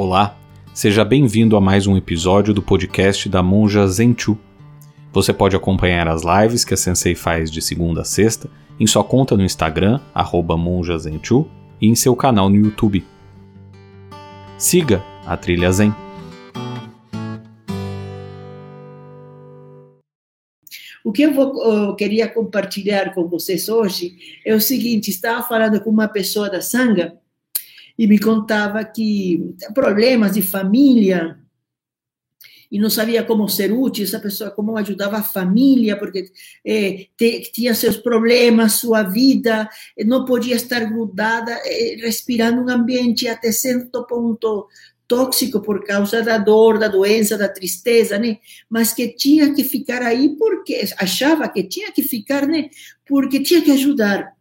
[0.00, 0.38] Olá,
[0.72, 4.38] seja bem-vindo a mais um episódio do podcast da Monja Zenchu.
[5.12, 8.48] Você pode acompanhar as lives que a Sensei faz de segunda a sexta
[8.78, 9.98] em sua conta no Instagram,
[10.56, 11.48] monjazenchu,
[11.80, 13.04] e em seu canal no YouTube.
[14.56, 15.92] Siga a Trilha Zen.
[21.02, 25.80] O que eu, vou, eu queria compartilhar com vocês hoje é o seguinte: estava falando
[25.80, 27.18] com uma pessoa da Sangha
[27.98, 31.38] e me contava que problemas de família
[32.70, 36.30] e não sabia como ser útil, essa pessoa como ajudava a família, porque
[36.64, 39.68] eh, te, tinha seus problemas, sua vida,
[40.04, 44.68] não podia estar grudada, eh, respirando um ambiente até certo ponto
[45.08, 48.36] tóxico por causa da dor, da doença, da tristeza, né?
[48.68, 52.68] Mas que tinha que ficar aí porque achava que tinha que ficar, né?
[53.06, 54.34] Porque tinha que ajudar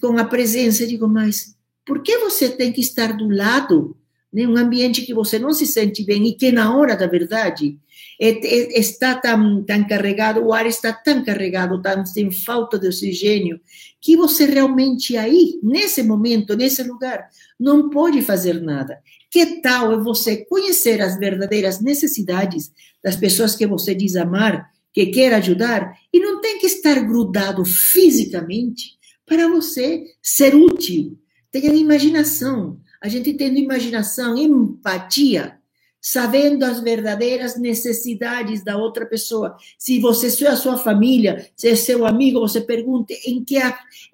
[0.00, 0.86] com a presença.
[0.86, 1.57] Digo, mas
[1.88, 3.96] por que você tem que estar do lado,
[4.30, 7.78] né, um ambiente que você não se sente bem e que na hora da verdade
[8.20, 12.86] é, é, está tão, tão carregado, o ar está tão carregado, tão sem falta de
[12.86, 13.58] oxigênio,
[14.02, 17.26] que você realmente aí, nesse momento, nesse lugar,
[17.58, 18.98] não pode fazer nada.
[19.30, 22.70] Que tal é você conhecer as verdadeiras necessidades
[23.02, 27.64] das pessoas que você diz amar, que quer ajudar, e não tem que estar grudado
[27.64, 31.18] fisicamente para você ser útil,
[31.60, 32.78] Tenha imaginação.
[33.02, 35.58] A gente tendo imaginação, empatia,
[36.00, 39.56] sabendo as verdadeiras necessidades da outra pessoa.
[39.76, 43.58] Se você é a sua família, se é seu amigo, você pergunte em que,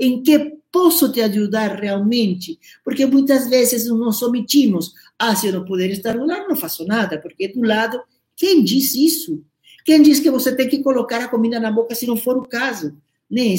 [0.01, 2.59] em que posso te ajudar realmente?
[2.83, 4.95] Porque muitas vezes nós omitimos.
[5.19, 8.01] Ah, se eu não puder estar do lado, não faço nada, porque do lado,
[8.35, 9.43] quem diz isso?
[9.85, 12.49] Quem diz que você tem que colocar a comida na boca se não for o
[12.49, 12.97] caso?
[13.31, 13.55] Né?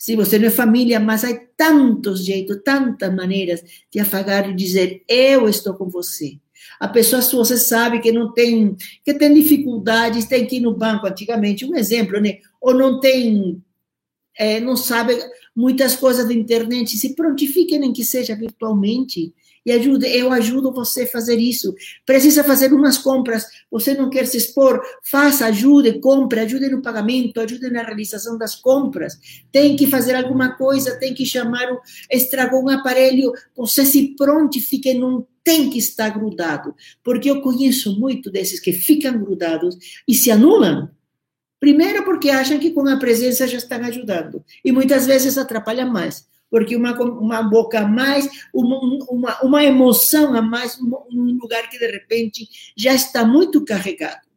[0.00, 3.62] Se você não é família, mas há tantos jeitos, tantas maneiras
[3.92, 6.38] de afagar e dizer: Eu estou com você.
[6.80, 10.74] A pessoa, se você sabe que não tem, que tem dificuldades, tem que ir no
[10.74, 12.38] banco antigamente, um exemplo, né?
[12.62, 13.62] Ou não tem,
[14.38, 15.18] é, não sabe
[15.54, 19.34] muitas coisas da internet, se prontifique nem que seja virtualmente
[19.64, 21.74] e ajude, eu ajudo você a fazer isso.
[22.06, 27.40] Precisa fazer umas compras, você não quer se expor, faça, ajude, compre, ajude no pagamento,
[27.40, 29.18] ajude na realização das compras.
[29.52, 31.66] Tem que fazer alguma coisa, tem que chamar,
[32.10, 38.30] estragou um aparelho, você se prontifique, não tem que estar grudado, porque eu conheço muito
[38.30, 39.76] desses que ficam grudados
[40.06, 40.90] e se anulam.
[41.58, 46.29] Primeiro porque acham que com a presença já estão ajudando e muitas vezes atrapalham mais
[46.50, 51.78] porque uma, uma boca a mais, uma, uma, uma emoção a mais, um lugar que
[51.78, 54.28] de repente já está muito carregado.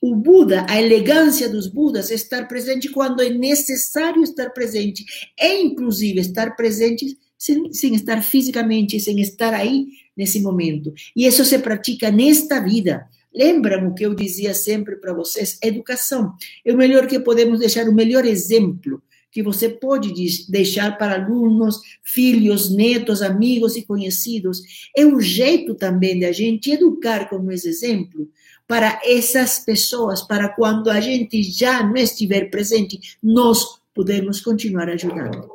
[0.00, 5.04] O Buda, a elegância dos Budas é estar presente quando é necessário estar presente,
[5.38, 10.92] é inclusive estar presente sem, sem estar fisicamente, sem estar aí nesse momento.
[11.14, 13.08] E isso se pratica nesta vida.
[13.34, 15.58] Lembram o que eu dizia sempre para vocês?
[15.62, 16.32] Educação.
[16.64, 19.02] É o melhor que podemos deixar, o melhor exemplo
[19.36, 20.14] que você pode
[20.48, 24.62] deixar para alunos, filhos, netos, amigos e conhecidos.
[24.96, 28.30] É um jeito também de a gente educar como esse exemplo
[28.66, 35.50] para essas pessoas, para quando a gente já não estiver presente, nós podemos continuar ajudando.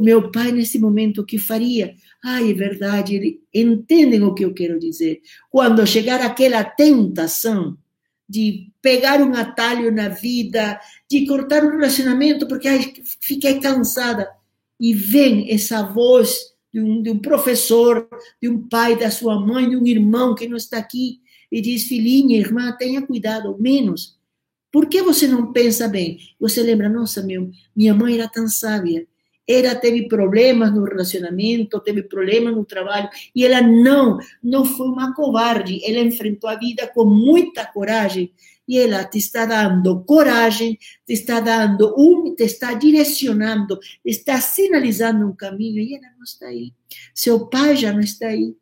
[0.00, 1.94] Meu pai, nesse momento, o que faria?
[2.24, 5.20] Ai, é verdade, entendem o que eu quero dizer.
[5.50, 7.76] Quando chegar aquela tentação,
[8.28, 10.78] de pegar um atalho na vida,
[11.10, 14.28] de cortar um relacionamento porque ai, fiquei cansada.
[14.78, 16.36] E vem essa voz
[16.72, 18.08] de um, de um professor,
[18.40, 21.84] de um pai, da sua mãe, de um irmão que não está aqui, e diz:
[21.84, 24.18] Filhinha, irmã, tenha cuidado, menos.
[24.70, 26.18] Por que você não pensa bem?
[26.38, 29.06] Você lembra, nossa, meu, minha mãe era tão sábia
[29.48, 35.14] ela teve problemas no relacionamento, teve problemas no trabalho, e ela não, não foi uma
[35.14, 38.30] covarde, ela enfrentou a vida com muita coragem,
[38.68, 45.26] e ela te está dando coragem, te está dando um, te está direcionando, está sinalizando
[45.26, 46.74] um caminho, e ela não está aí.
[47.14, 48.54] Seu pai já não está aí.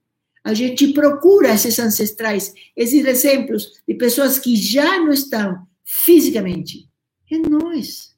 [0.44, 6.88] A gente procura esses ancestrais, esses exemplos de pessoas que já não estão fisicamente.
[7.28, 8.15] É nós.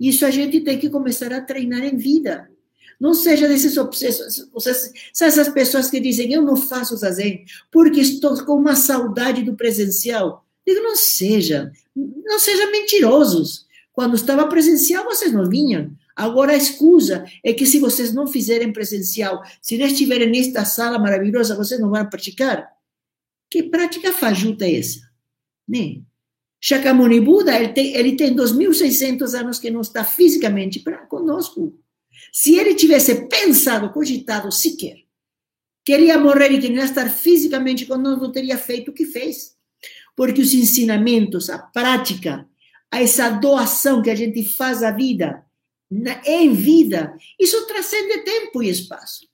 [0.00, 2.50] Isso a gente tem que começar a treinar em vida.
[2.98, 4.48] Não seja desses obsessos,
[5.20, 10.44] essas pessoas que dizem, eu não faço zazen porque estou com uma saudade do presencial.
[10.66, 13.66] Digo, não seja, não sejam mentirosos.
[13.92, 15.90] Quando estava presencial, vocês não vinham.
[16.14, 20.98] Agora a excusa é que se vocês não fizerem presencial, se não estiverem nesta sala
[20.98, 22.70] maravilhosa, vocês não vão praticar.
[23.50, 25.00] Que prática fajuta é essa?
[25.66, 26.02] Né?
[26.60, 31.78] Shakyamuni Buda, ele tem, ele tem 2.600 anos que não está fisicamente pra, conosco.
[32.32, 35.00] Se ele tivesse pensado, cogitado sequer
[35.84, 39.56] queria morrer e que não ia estar fisicamente conosco, não teria feito o que fez.
[40.16, 42.46] Porque os ensinamentos, a prática,
[42.92, 45.44] essa doação que a gente faz à vida,
[46.24, 49.28] em vida, isso transcende tempo e espaço.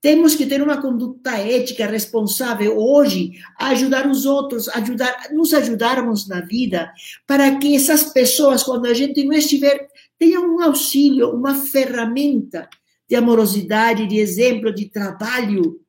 [0.00, 6.42] Temos que ter uma conduta ética responsável hoje, ajudar os outros, ajudar, nos ajudarmos na
[6.42, 6.92] vida,
[7.26, 9.88] para que essas pessoas, quando a gente não estiver,
[10.18, 12.68] tenham um auxílio, uma ferramenta
[13.08, 15.80] de amorosidade, de exemplo, de trabalho.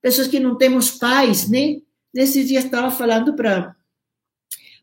[0.00, 1.80] Pessoas que não temos pais, né?
[2.14, 3.74] Nesses dias estava falando para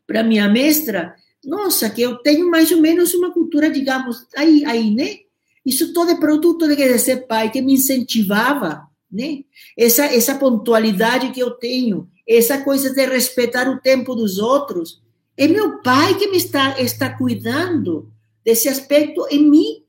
[0.06, 4.94] para minha mestra, nossa, que eu tenho mais ou menos uma cultura, digamos, aí, aí,
[4.94, 5.23] né?
[5.64, 9.44] Isso todo é produto de ser pai que me incentivava, né?
[9.76, 15.02] Essa, essa pontualidade que eu tenho, essa coisa de respeitar o tempo dos outros.
[15.36, 18.12] É meu pai que me está, está cuidando
[18.44, 19.84] desse aspecto em mim.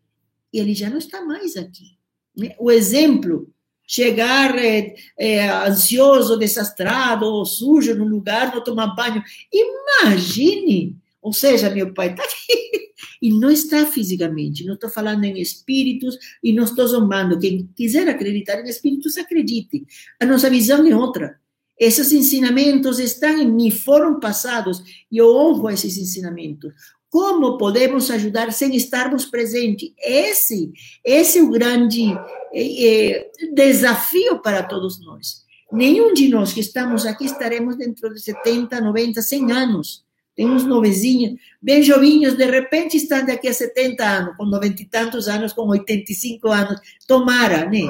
[0.52, 1.98] E ele já não está mais aqui.
[2.36, 2.56] Né?
[2.58, 3.50] O exemplo,
[3.88, 9.22] chegar é, é, ansioso, desastrado, ou sujo no lugar, não tomar banho.
[9.52, 10.96] Imagine!
[11.26, 14.64] Ou seja, meu pai está aqui e não está fisicamente.
[14.64, 17.40] Não estou falando em espíritos e não estou zombando.
[17.40, 19.88] Quem quiser acreditar em espíritos, acredite.
[20.22, 21.40] A nossa visão é outra.
[21.80, 26.72] Esses ensinamentos estão em mim, foram passados e eu honro esses ensinamentos.
[27.10, 29.94] Como podemos ajudar sem estarmos presentes?
[29.98, 30.72] Esse,
[31.04, 32.16] esse é o grande
[32.54, 35.44] é, desafio para todos nós.
[35.72, 40.05] Nenhum de nós que estamos aqui estaremos dentro de 70, 90, 100 anos
[40.36, 44.86] tem uns novezinhos, bem jovinhos, de repente estão daqui a 70 anos, com 90 e
[44.86, 47.82] tantos anos, com 85 anos, tomara, né?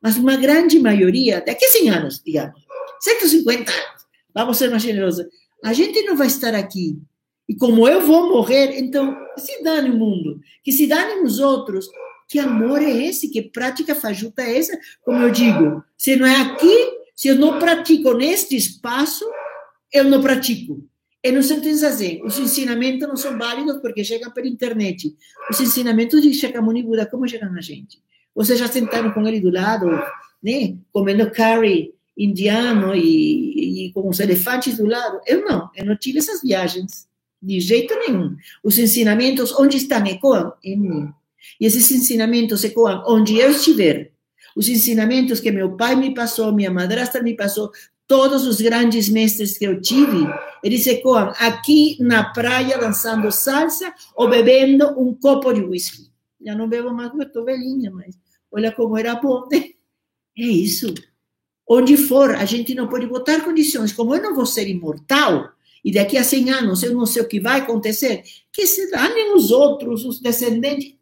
[0.00, 2.60] Mas uma grande maioria, daqui a 100 anos, digamos,
[3.00, 5.26] 150 anos, vamos ser mais generosos,
[5.64, 6.98] a gente não vai estar aqui.
[7.48, 11.40] E como eu vou morrer, então, que se dane o mundo, que se dane os
[11.40, 11.88] outros.
[12.28, 13.30] Que amor é esse?
[13.30, 14.78] Que prática fajuta é essa?
[15.02, 19.24] Como eu digo, se não é aqui, se eu não pratico neste espaço,
[19.90, 20.86] eu não pratico.
[21.22, 25.16] E no sentido assim, os ensinamentos não são válidos porque chegam pela internet.
[25.50, 28.00] Os ensinamentos de Shakyamuni Buda, como chegam a gente?
[28.34, 29.86] Vocês já sentaram com ele do lado,
[30.42, 30.76] né?
[30.92, 35.20] Comendo curry indiano e, e com os elefantes do lado?
[35.26, 37.08] Eu não, eu não tive essas viagens,
[37.42, 38.36] de jeito nenhum.
[38.62, 40.06] Os ensinamentos, onde estão?
[40.06, 41.12] Ecoam em mim.
[41.60, 44.12] E esses ensinamentos ecoam onde eu estiver.
[44.54, 47.70] Os ensinamentos que meu pai me passou, minha madrasta me passou,
[48.08, 50.26] todos os grandes mestres que eu tive,
[50.64, 56.10] eles ecoam aqui na praia dançando salsa ou bebendo um copo de whisky.
[56.40, 58.18] Já não bebo mais porque estou velhinha, mas
[58.50, 59.46] olha como era bom.
[59.52, 59.72] Né?
[60.36, 60.94] É isso.
[61.68, 63.92] Onde for, a gente não pode botar condições.
[63.92, 65.52] Como eu não vou ser imortal,
[65.84, 68.22] e daqui a 100 anos eu não sei o que vai acontecer,
[68.52, 70.94] que se danem os outros, os descendentes.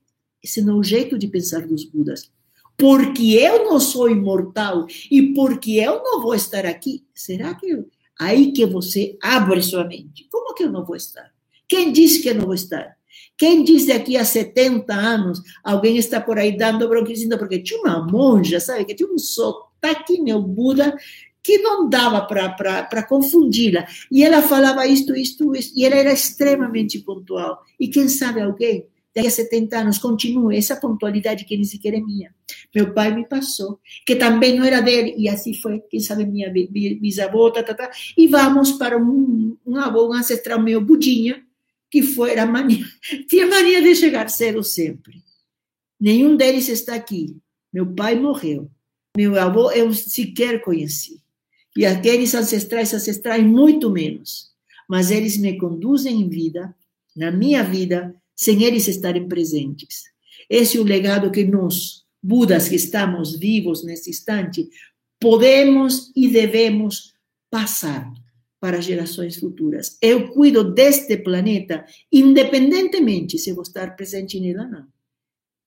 [0.42, 2.30] Esse não é o jeito de pensar dos Budas
[2.76, 7.88] porque eu não sou imortal e porque eu não vou estar aqui, será que eu...
[8.18, 10.26] aí que você abre sua mente?
[10.30, 11.30] Como que eu não vou estar?
[11.68, 12.96] Quem disse que eu não vou estar?
[13.38, 18.06] Quem diz daqui a 70 anos alguém está por aí dando bronquicina porque tinha uma
[18.06, 20.96] monja, sabe, que tinha um sotaque meu Buda
[21.42, 23.86] que não dava para confundi-la.
[24.10, 27.62] E ela falava isto, isto, isto, e ela era extremamente pontual.
[27.78, 28.86] E quem sabe alguém
[29.16, 32.34] daqui a 70 anos continue essa pontualidade que nem sequer é minha.
[32.74, 36.52] Meu pai me passou, que também não era dele, e assim foi, quem sabe minha
[36.52, 37.90] bisavó, tá, tá, tá.
[38.14, 41.42] e vamos para um, um avô, um ancestral meu, Budinha,
[41.90, 42.84] que foi, era mania,
[43.26, 45.24] tinha mania de chegar cedo sempre.
[45.98, 47.38] Nenhum deles está aqui.
[47.72, 48.70] Meu pai morreu.
[49.16, 51.22] Meu avô eu sequer conheci.
[51.74, 54.50] E aqueles ancestrais, ancestrais, muito menos.
[54.86, 56.74] Mas eles me conduzem em vida,
[57.16, 60.04] na minha vida, sem eles estarem presentes.
[60.48, 64.68] Esse é o legado que nós, Budas que estamos vivos nesse instante,
[65.20, 67.14] podemos e devemos
[67.48, 68.12] passar
[68.60, 69.96] para gerações futuras.
[70.02, 74.86] Eu cuido deste planeta, independentemente se vou estar presente nele ou não.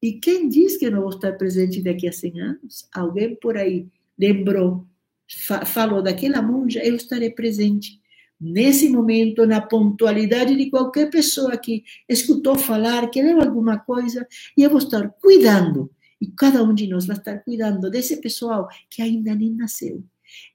[0.01, 2.87] E quem diz que eu não vou estar presente daqui a 100 anos?
[2.93, 4.85] Alguém por aí lembrou,
[5.65, 7.98] falou daquela monja, eu estarei presente
[8.39, 14.63] nesse momento, na pontualidade de qualquer pessoa que escutou falar, que leu alguma coisa, e
[14.63, 15.91] eu vou estar cuidando.
[16.21, 20.03] E cada um de nós vai estar cuidando desse pessoal que ainda nem nasceu.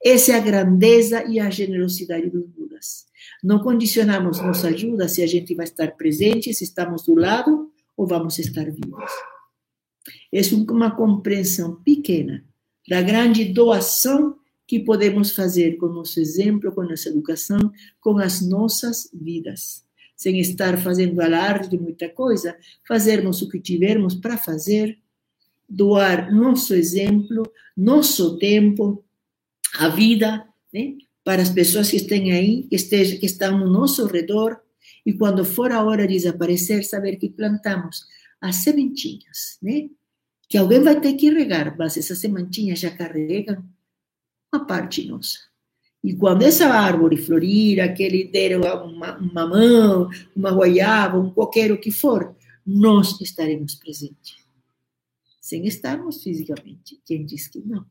[0.03, 3.05] Essa é a grandeza e a generosidade dos Budas.
[3.43, 8.07] Não condicionamos nossa ajuda se a gente vai estar presente, se estamos do lado ou
[8.07, 9.11] vamos estar vivos.
[10.33, 12.43] É uma compreensão pequena
[12.87, 19.09] da grande doação que podemos fazer com nosso exemplo, com nossa educação, com as nossas
[19.13, 19.83] vidas.
[20.15, 22.57] Sem estar fazendo alarde de muita coisa,
[22.87, 24.97] fazermos o que tivermos para fazer,
[25.67, 27.43] doar nosso exemplo,
[27.75, 29.03] nosso tempo,
[29.77, 30.95] a vida, né?
[31.23, 34.61] para as pessoas que estão aí, que, estejam, que estão no nosso redor,
[35.05, 38.05] e quando for a hora de desaparecer, saber que plantamos
[38.39, 39.89] as sementinhas, né?
[40.47, 43.63] Que alguém vai ter que regar, mas essas sementinhas já carregam
[44.55, 45.39] uma parte nossa.
[46.03, 51.79] E quando essa árvore florir, aquele der uma, uma mamão, uma goiaba, um qualquer o
[51.79, 52.35] que for,
[52.65, 54.35] nós estaremos presentes.
[55.41, 56.99] Sem estarmos fisicamente.
[57.05, 57.85] Quem diz que não?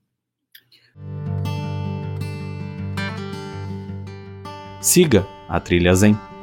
[4.81, 6.34] Siga a Trilha Zen.